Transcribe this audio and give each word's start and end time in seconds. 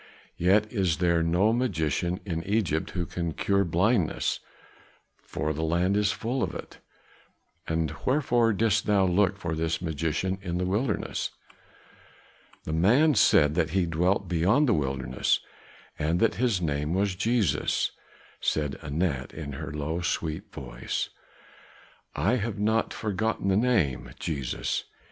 Yet 0.39 0.73
is 0.73 0.97
there 0.97 1.21
no 1.21 1.53
magician 1.53 2.21
in 2.25 2.43
Egypt 2.43 2.89
who 2.89 3.05
can 3.05 3.33
cure 3.35 3.63
blindness, 3.63 4.39
for 5.21 5.53
the 5.53 5.61
land 5.61 5.95
is 5.95 6.11
full 6.11 6.41
of 6.41 6.55
it." 6.55 6.79
"And 7.67 7.93
wherefore 8.03 8.51
didst 8.51 8.87
thou 8.87 9.05
look 9.05 9.37
for 9.37 9.53
this 9.53 9.79
magician 9.79 10.39
in 10.41 10.57
the 10.57 10.65
wilderness?" 10.65 11.29
"The 12.63 12.73
man 12.73 13.13
said 13.13 13.53
that 13.53 13.69
he 13.77 13.85
dwelt 13.85 14.27
beyond 14.27 14.67
the 14.67 14.73
wilderness 14.73 15.39
and 15.99 16.19
that 16.19 16.33
his 16.41 16.63
name 16.63 16.95
was 16.95 17.13
Jesus," 17.13 17.91
said 18.39 18.79
Anat 18.81 19.31
in 19.35 19.51
her 19.51 19.71
low, 19.71 20.01
sweet 20.01 20.51
voice. 20.51 21.09
"I 22.15 22.37
have 22.37 22.57
not 22.57 22.91
forgotten 22.91 23.49
the 23.49 23.55
name, 23.55 24.09
Jesus. 24.19 24.85